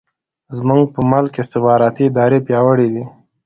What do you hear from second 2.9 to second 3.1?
دي.